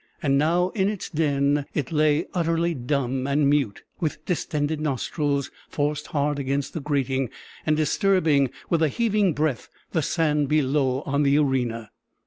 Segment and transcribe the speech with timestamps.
[0.23, 6.07] And now in its den it lay utterly dumb and mute, with distended nostrils forced
[6.07, 7.29] hard against the grating,
[7.67, 11.91] and disturbing, with a heaving breath, the sand below on the arena.